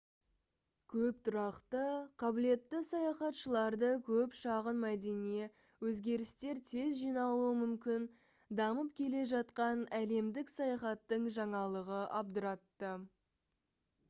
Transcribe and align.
көп 0.91 1.17
тұрақты 1.27 1.81
қабілетті 2.21 2.79
саяхатшыларды 2.85 3.89
көп 4.07 4.33
шағын 4.39 4.79
мәдение 4.85 5.49
өзгерістер 5.91 6.61
тез 6.71 6.97
жиналуы 7.01 7.51
мүмкін 7.63 8.07
дамып 8.61 8.91
келе 9.01 9.21
жатқан 9.33 9.83
әлемдік 9.99 10.53
саяхаттың 10.57 11.29
жаңалығы 11.37 12.01
абдыратты 12.23 12.95